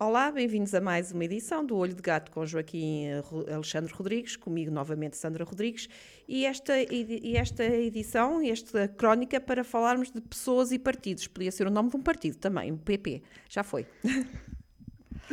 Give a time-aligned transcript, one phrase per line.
[0.00, 3.06] Olá, bem-vindos a mais uma edição do Olho de Gato com Joaquim
[3.48, 5.88] Alexandre Rodrigues, comigo novamente Sandra Rodrigues,
[6.26, 11.28] e esta, e esta edição, esta crónica para falarmos de pessoas e partidos.
[11.28, 13.22] Podia ser o nome de um partido também, o PP.
[13.48, 13.86] Já foi.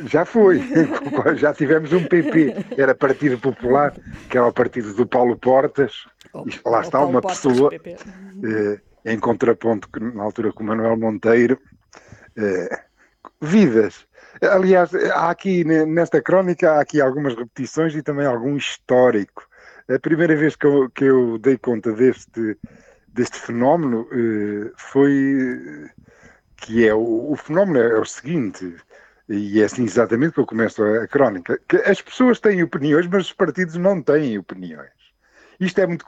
[0.05, 0.61] Já foi,
[1.35, 3.93] já tivemos um PP, era Partido Popular,
[4.29, 8.79] que era o partido do Paulo Portas, oh, e lá está uma Portas, pessoa eh,
[9.05, 11.59] em contraponto na altura com o Manuel Monteiro.
[12.37, 12.83] Eh,
[13.41, 14.07] vidas
[14.41, 19.47] Aliás, há aqui nesta crónica há aqui algumas repetições e também algum histórico.
[19.87, 22.57] A primeira vez que eu, que eu dei conta deste,
[23.07, 25.91] deste fenómeno eh, foi
[26.61, 28.75] que é o, o, fenómeno é o seguinte,
[29.27, 33.25] e é assim exatamente que eu começo a, crónica, que as pessoas têm opiniões, mas
[33.25, 35.00] os partidos não têm opiniões.
[35.61, 36.03] Isto é muito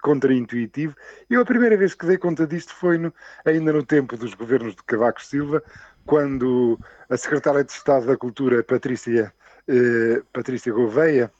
[0.00, 0.96] contraintuitivo.
[1.28, 3.12] Eu a primeira vez que dei conta disto foi no,
[3.44, 5.62] ainda no tempo dos governos de Cavaco Silva,
[6.06, 6.80] quando
[7.10, 9.30] a secretária de Estado da Cultura, Patrícia,
[9.68, 11.30] eh, Patrícia Gouveia,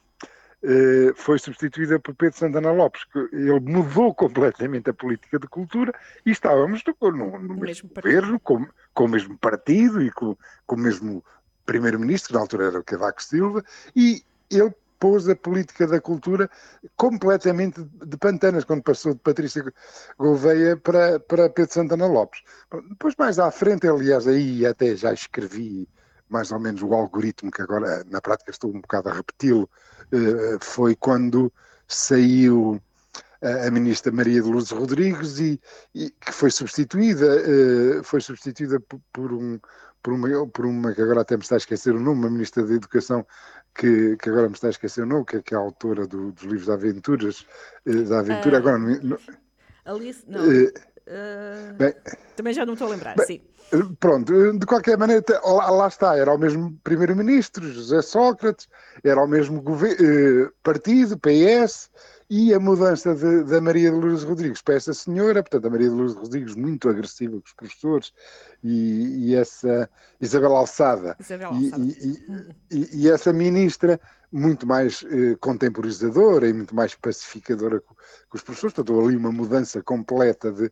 [0.61, 5.91] eh, foi substituída por Pedro Santana Lopes, que ele mudou completamente a política de cultura
[6.23, 10.75] e estávamos no, no, no mesmo governo, com, com, o mesmo partido e com, com
[10.75, 11.25] o mesmo
[11.65, 13.63] primeiro-ministro, que na altura era o Cavaco Silva,
[13.95, 16.49] e ele pôs a política da cultura
[16.95, 19.63] completamente de pantanas, quando passou de Patrícia
[20.17, 22.41] Gouveia para, para Pedro Santana Lopes.
[22.89, 25.87] Depois, mais à frente, aliás, aí até já escrevi
[26.29, 29.69] mais ou menos o algoritmo, que agora na prática estou um bocado a repeti-lo,
[30.11, 31.51] eh, foi quando
[31.87, 32.79] saiu
[33.41, 35.59] a ministra Maria de Lourdes Rodrigues e,
[35.95, 38.79] e que foi substituída, eh, foi substituída
[39.13, 39.57] por, um,
[40.03, 42.65] por uma, por uma que agora até me está a esquecer o nome, uma ministra
[42.65, 43.25] da Educação
[43.75, 46.05] que, que agora me está a esquecer o nome, que, é, que é a autora
[46.07, 47.45] do, dos livros de aventuras,
[47.85, 49.17] eh, da aventura, uh, agora não,
[49.85, 50.41] Alice, não.
[50.41, 51.93] Uh, uh, bem,
[52.35, 53.41] também já não estou a lembrar, bem, sim.
[53.99, 58.67] Pronto, de qualquer maneira, lá, lá está, era o mesmo primeiro-ministro, José Sócrates,
[59.03, 59.63] era o mesmo
[60.63, 61.89] partido, PS,
[62.29, 65.89] e a mudança de, da Maria de Lourdes Rodrigues para essa senhora, portanto, a Maria
[65.89, 68.13] de Lourdes Rodrigues muito agressiva com os professores,
[68.63, 69.89] e, e essa
[70.21, 71.83] Isabel Alçada, Isabel Alçada.
[72.71, 73.99] E, e, essa ministra
[74.31, 79.31] muito mais eh, contemporizadora e muito mais pacificadora com, com os professores, portanto, ali uma
[79.31, 80.71] mudança completa de,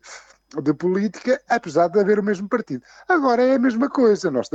[0.62, 2.84] de política, apesar de haver o mesmo partido.
[3.08, 4.48] Agora é a mesma coisa, nós,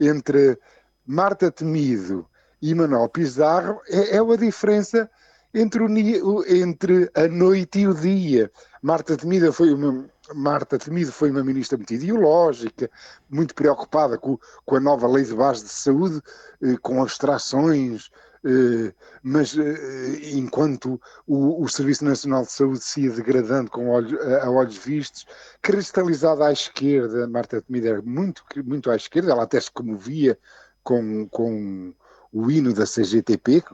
[0.00, 0.58] entre
[1.06, 2.26] Marta Temido
[2.62, 5.10] e Manuel Pizarro, é, é uma diferença
[5.56, 8.50] entre, o, entre a noite e o dia.
[8.82, 12.90] Marta Temido foi uma, Marta Temido foi uma ministra muito ideológica,
[13.30, 16.20] muito preocupada com, com a nova lei de base de saúde,
[16.62, 18.10] eh, com abstrações,
[18.44, 24.20] eh, mas eh, enquanto o, o, Serviço Nacional de Saúde se ia degradando com olhos,
[24.20, 25.26] a, olhos vistos,
[25.62, 30.38] cristalizada à esquerda, Marta Temido era muito, muito à esquerda, ela até se comovia
[30.84, 31.94] com, com
[32.32, 33.64] o hino da CGTP,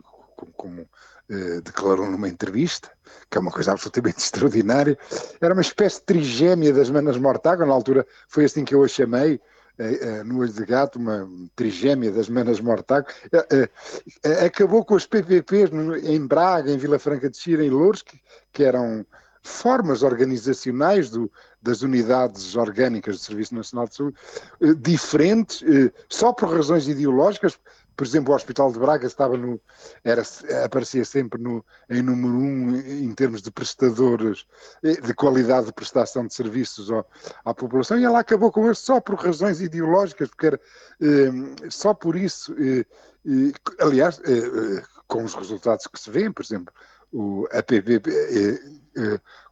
[0.56, 0.86] como eh,
[1.64, 2.90] declarou numa entrevista,
[3.30, 4.98] que é uma coisa absolutamente extraordinária.
[5.40, 8.88] Era uma espécie de trigêmea das Manas Mortágua, na altura foi assim que eu a
[8.88, 9.40] chamei,
[9.78, 13.10] eh, eh, no olho de gato, uma trigêmea das Manas Mortágua.
[14.44, 15.70] acabou com as PPPs
[16.04, 18.20] em Braga, em Vila Franca de Xira, em Louros, que,
[18.52, 19.06] que eram
[19.42, 24.16] formas organizacionais do, das unidades orgânicas do Serviço Nacional de Saúde,
[24.78, 25.64] diferentes,
[26.08, 27.58] só por razões ideológicas,
[27.96, 29.60] por exemplo, o Hospital de Braga estava no,
[30.04, 30.22] era,
[30.64, 34.46] aparecia sempre no, em número um em termos de prestadores,
[34.82, 37.06] eh, de qualidade de prestação de serviços ao,
[37.44, 40.60] à população, e ela acabou com isso só por razões ideológicas, porque era
[41.00, 41.30] eh,
[41.70, 42.84] só por isso, eh,
[43.26, 46.72] eh, aliás, eh, eh, com os resultados que se vêem, por exemplo,
[47.12, 48.10] o, a PPP,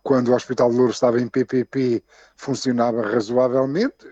[0.02, 2.02] quando o Hospital de Lourdes estava em PPP,
[2.36, 4.06] funcionava razoavelmente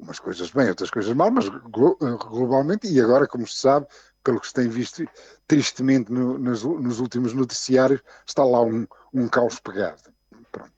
[0.00, 3.86] umas coisas bem, outras coisas mal, mas globalmente, e agora, como se sabe,
[4.22, 5.04] pelo que se tem visto
[5.46, 10.02] tristemente no, nos, nos, últimos noticiários, está lá um, um caos pegado.
[10.50, 10.72] Pronto.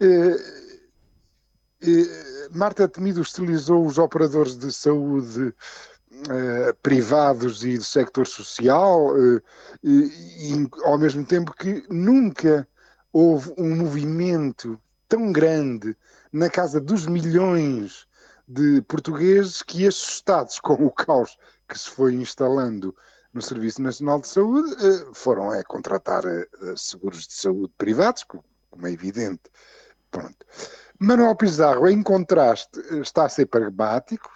[0.00, 0.36] Eh,
[1.82, 5.54] eh, Marta Temido estilizou os operadores de saúde
[6.28, 9.12] eh, privados e do sector social,
[9.82, 12.68] e, ao mesmo tempo que nunca
[13.12, 14.78] houve um movimento
[15.08, 15.96] tão grande
[16.32, 18.06] na casa dos milhões
[18.46, 21.36] de portugueses que, assustados com o caos
[21.68, 22.94] que se foi instalando
[23.32, 28.86] no Serviço Nacional de Saúde uh, foram a contratar uh, seguros de saúde privados, como
[28.86, 29.42] é evidente.
[30.10, 30.46] Pronto.
[30.98, 34.30] Manuel Pizarro, em contraste, está a ser pragmático,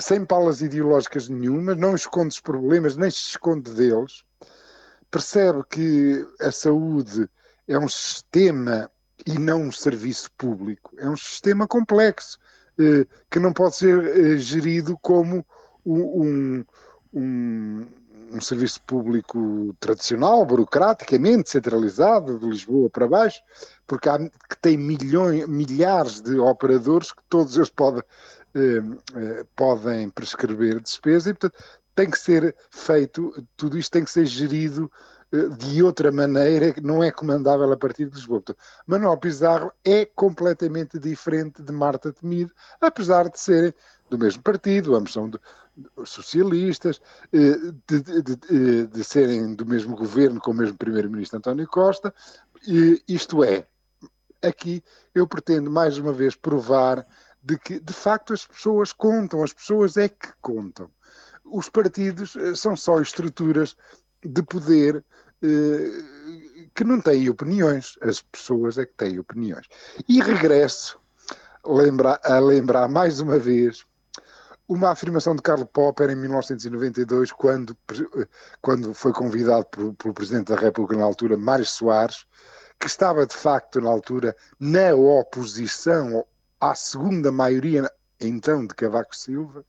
[0.00, 4.24] sem palas ideológicas nenhuma, não esconde os problemas, nem se esconde deles,
[5.10, 7.28] percebe que a saúde
[7.68, 8.90] é um sistema
[9.26, 12.43] e não um serviço público, é um sistema complexo, eh,
[13.30, 15.44] que não pode ser eh, gerido como
[15.84, 16.64] um,
[17.12, 17.86] um,
[18.32, 23.40] um serviço público tradicional, burocraticamente centralizado, de Lisboa para baixo,
[23.86, 28.02] porque há, que tem milhões, milhares de operadores que todos eles podem,
[28.54, 28.82] eh,
[29.14, 31.62] eh, podem prescrever despesa e, portanto,
[31.94, 35.13] tem que ser feito, tudo isto tem que ser gerido eh,
[35.58, 38.42] de outra maneira, não é comandável a partir de Lisboa.
[38.86, 43.74] Manuel Pizarro é completamente diferente de Marta Temido, apesar de serem
[44.08, 45.38] do mesmo partido, ambos são de,
[46.04, 47.00] socialistas,
[47.32, 52.14] de, de, de, serem do mesmo governo com o mesmo primeiro-ministro António Costa,
[53.08, 53.66] isto é,
[54.42, 54.82] aqui
[55.14, 57.06] eu pretendo mais uma vez provar
[57.42, 60.90] de que, de facto, as pessoas contam, as pessoas é que contam.
[61.44, 63.76] Os partidos eh, são só estruturas
[64.24, 65.04] de poder
[65.42, 66.02] eh,
[66.74, 69.66] que não têm opiniões, as pessoas é que têm opiniões.
[70.08, 70.98] E regresso
[71.64, 73.84] lembra, a lembrar mais uma vez
[74.66, 77.76] uma afirmação de Karl Popper em 1992, quando,
[78.62, 82.24] quando foi convidado pelo Presidente da República na altura, Mário Soares,
[82.80, 86.24] que estava de facto na altura na oposição
[86.60, 89.64] à segunda maioria, então, de Cavaco Silva.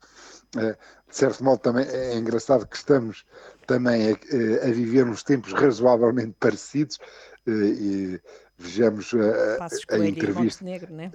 [0.57, 0.77] Eh,
[1.09, 3.25] de certo modo, também é engraçado que estamos
[3.67, 6.99] também a, a viver uns tempos razoavelmente parecidos.
[7.47, 8.21] Eh, e
[8.57, 10.63] vejamos a, a entrevista.
[10.63, 11.11] né?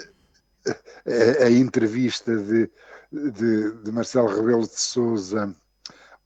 [1.07, 2.71] a, a, entrevista de,
[3.11, 5.55] de, de, Marcelo Rebelo de Souza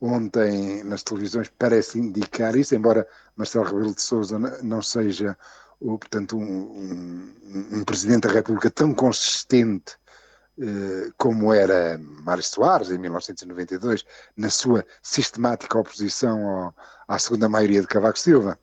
[0.00, 5.36] ontem nas televisões parece indicar isso, embora Marcelo Rebelo de Souza não seja
[5.80, 10.03] o, portanto, um, um, um, presidente da República tão consistente eh,
[11.16, 14.04] como era Mário Soares em 1992,
[14.36, 16.74] na sua sistemática oposição ao,
[17.08, 18.58] à segunda maioria de Cavaco Silva.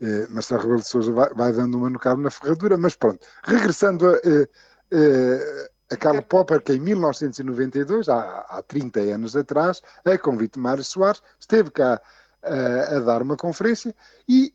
[0.00, 3.26] Eh, Marcelo Rebelo de Sousa vai, vai, dando uma no cabo na ferradura, mas pronto.
[3.44, 4.48] Regressando a, eh,
[4.90, 10.60] eh, a Karl Popper, que em 1992, há, há 30 anos atrás, a convite de
[10.60, 12.00] Mário Soares, esteve cá
[12.42, 13.94] a, a dar uma conferência
[14.28, 14.52] e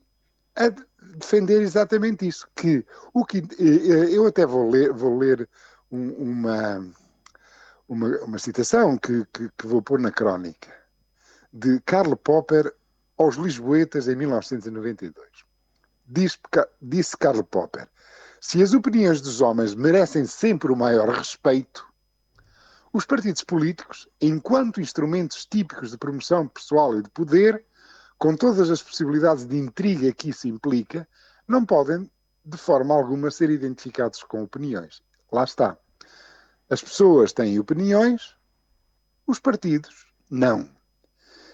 [0.56, 0.70] a
[1.18, 5.50] defender exatamente isso, que o que eu até vou ler, vou ler
[5.92, 6.90] uma,
[7.88, 10.74] uma, uma citação que, que, que, vou pôr na crónica
[11.52, 12.74] de Karl Popper
[13.18, 15.28] aos Lisboetas em 1992.
[16.08, 16.40] Diz,
[16.82, 17.88] disse Karl Popper:
[18.40, 21.86] se as opiniões dos homens merecem sempre o maior respeito,
[22.94, 27.64] os partidos políticos, enquanto instrumentos típicos de promoção pessoal e de poder,
[28.18, 31.08] com todas as possibilidades de intriga que isso implica,
[31.48, 32.10] não podem,
[32.46, 35.02] de forma alguma, ser identificados com opiniões.
[35.32, 35.78] Lá está.
[36.70, 38.36] As pessoas têm opiniões,
[39.26, 40.70] os partidos não.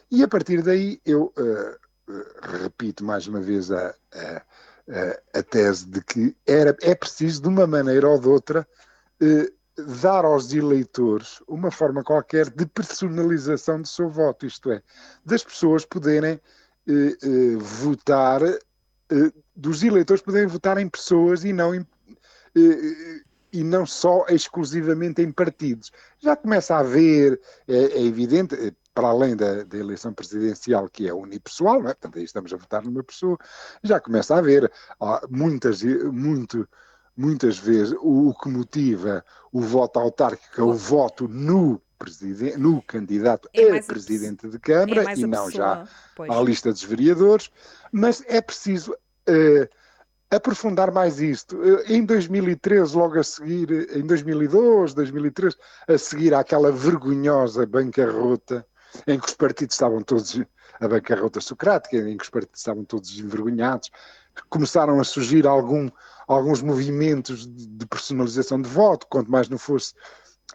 [0.09, 2.13] E a partir daí eu uh,
[2.61, 7.67] repito mais uma vez a, a, a, tese de que era, é preciso, de uma
[7.67, 8.67] maneira ou de outra,
[9.21, 14.81] uh, dar aos eleitores uma forma qualquer de personalização do seu voto, isto é,
[15.23, 16.41] das pessoas poderem
[17.59, 18.39] votar,
[19.55, 21.85] dos eleitores poderem votar em pessoas e não em,
[23.51, 25.91] e não só exclusivamente em partidos.
[26.19, 28.55] Já começa a haver, é, é evidente,
[28.93, 31.93] para além da, da, eleição presidencial, que é unipessoal, não é?
[31.93, 33.37] portanto aí estamos a votar numa pessoa,
[33.83, 34.71] já começa a haver
[35.29, 36.67] muitas, muito,
[37.15, 42.81] muitas vezes o, o que motiva o voto autárquico é o voto no presidente, no
[42.81, 46.29] candidato é a presidente de Câmara é e não já pois.
[46.29, 47.51] à lista dos vereadores,
[47.91, 49.69] mas é preciso uh,
[50.29, 51.57] aprofundar mais isto.
[51.57, 55.55] Uh, em 2013, logo a seguir, em 2012, 2013,
[55.87, 58.65] a seguir àquela vergonhosa bancarrota
[59.05, 60.39] em que os partidos estavam todos,
[60.79, 63.91] a bancarrota socrática, em que os partidos estavam todos envergonhados,
[64.49, 65.89] começaram a surgir algum,
[66.27, 69.93] alguns movimentos de personalização de voto, quanto mais não fosse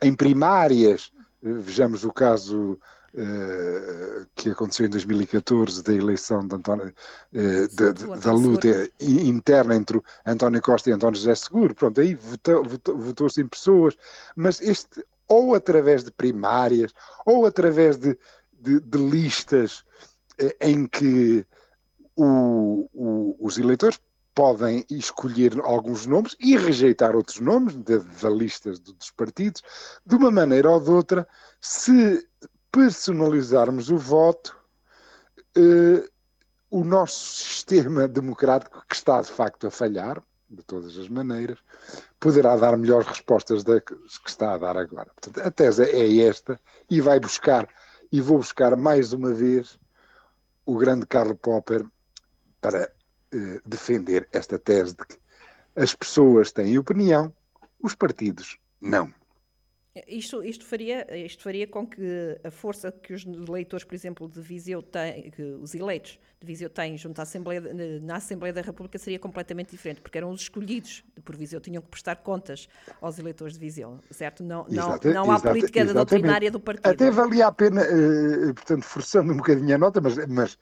[0.01, 1.13] em primárias,
[1.43, 2.79] Vejamos o caso
[3.15, 9.75] uh, que aconteceu em 2014 da eleição de António, uh, de, de, da luta interna
[9.75, 11.75] entre António Costa e António José Seguro.
[11.75, 13.97] Pronto, aí votou-se votou, votou em pessoas,
[14.37, 16.93] mas este, ou através de primárias,
[17.25, 18.17] ou através de,
[18.61, 19.85] de, listas
[20.41, 21.45] uh, em que
[22.17, 24.01] o, o, os eleitores
[24.35, 29.63] podem escolher alguns nomes e rejeitar outros nomes da lista dos partidos,
[30.07, 31.29] de uma maneira ou de outra,
[31.61, 32.27] se
[32.73, 34.57] personalizarmos o voto,
[35.57, 36.11] uh,
[36.71, 41.59] o nosso sistema democrático, que está de facto a falhar, de todas as maneiras,
[42.19, 43.95] poderá dar melhores respostas da que
[44.27, 45.11] está a dar agora.
[45.15, 46.59] Portanto, a tese é esta
[46.91, 47.69] e vai buscar,
[48.11, 49.79] e vou buscar mais uma vez
[50.65, 51.87] o grande Karl Popper
[52.61, 52.91] para
[53.33, 55.19] eh, defender esta tese de que
[55.75, 57.35] as pessoas têm opinião,
[57.83, 59.13] os partidos não.
[60.07, 64.41] Isto, isto, faria, isto faria com que a força que os eleitores, por exemplo, de
[64.41, 67.61] Viseu têm, que os eleitos de Viseu têm junto à Assembleia,
[68.01, 71.89] na Assembleia da República seria completamente diferente, porque eram os escolhidos por Viseu, tinham que
[71.89, 72.71] prestar contas
[73.03, 74.43] aos eleitores de Viseu, certo?
[74.43, 75.95] Não, não, não há política exatamente.
[75.95, 76.89] doutrinária do partido.
[76.89, 80.59] Até valia a pena, eh, portanto, forçando um bocadinho a nota, mas, mas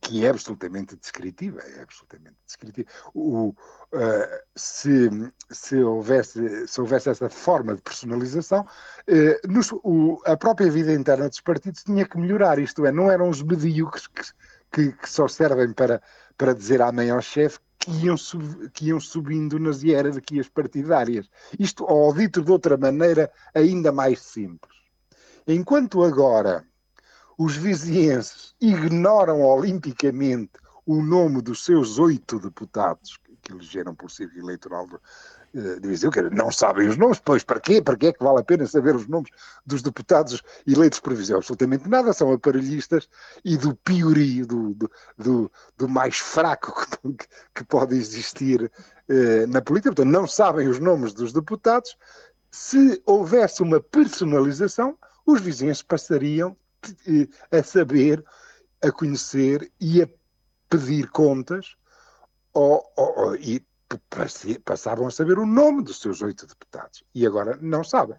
[0.00, 2.88] que, é absolutamente descritiva, é absolutamente descritiva.
[3.14, 3.54] O, uh,
[4.56, 5.08] se,
[5.50, 11.28] se, houvesse, se houvesse essa forma de personalização, uh, nos, o, a própria vida interna
[11.28, 14.22] dos partidos tinha que melhorar, isto é, não eram os medíocres que,
[14.72, 16.02] que, que só servem para,
[16.36, 21.30] para dizer amém ao chefe que sub, que iam subindo nas hierarquias partidárias.
[21.58, 24.76] Isto, ou dito de outra maneira, ainda mais simples.
[25.46, 26.67] Enquanto agora
[27.38, 30.50] os vizienses ignoram olimpicamente
[30.84, 34.88] o nome dos seus oito deputados que elegeram por círculo eleitoral
[35.54, 37.80] de, de Viseu, que não sabem os nomes, pois para quê?
[37.80, 39.30] Para que é que vale a pena saber os nomes
[39.64, 41.36] dos deputados eleitos por Viseu?
[41.36, 43.08] Absolutamente nada, são aparelhistas
[43.44, 46.74] e do piorio, do, do, do, do mais fraco
[47.16, 48.70] que, que pode existir
[49.08, 51.96] eh, na política, portanto não sabem os nomes dos deputados,
[52.50, 56.56] se houvesse uma personalização, os vizinhos passariam
[57.50, 58.24] a saber,
[58.82, 60.08] a conhecer e a
[60.68, 61.76] pedir contas
[62.52, 63.64] ou, ou, e
[64.64, 68.16] passavam a saber o nome dos seus oito deputados e agora não sabem.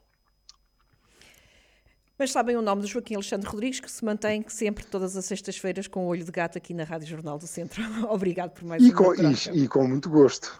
[2.18, 5.88] Mas sabem o nome do Joaquim Alexandre Rodrigues, que se mantém sempre todas as sextas-feiras
[5.88, 7.82] com o olho de gato aqui na Rádio Jornal do Centro.
[8.12, 10.60] Obrigado por mais e com, e, e com muito gosto.